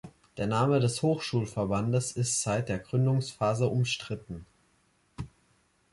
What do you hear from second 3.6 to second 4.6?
umstritten.